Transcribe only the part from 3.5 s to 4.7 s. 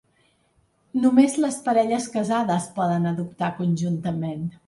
conjuntament.